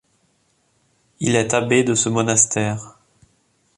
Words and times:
Il 1.19 1.35
est 1.35 1.53
abbé 1.53 1.83
de 1.83 1.93
ce 1.93 2.09
monastère. 2.09 2.97